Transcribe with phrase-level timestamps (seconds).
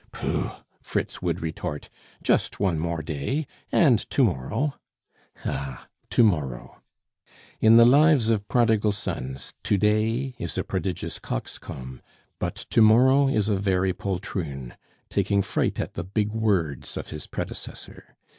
[0.11, 0.49] "Pooh!"
[0.81, 1.91] Fritz would retort,
[2.23, 4.73] "just one more day, and to morrow"...
[5.45, 5.87] ah!
[6.09, 6.81] to morrow.
[7.59, 12.01] In the lives of Prodigal Sons, To day is a prodigious coxcomb,
[12.39, 14.75] but To morrow is a very poltroon,
[15.11, 18.15] taking fright at the big words of his predecessor.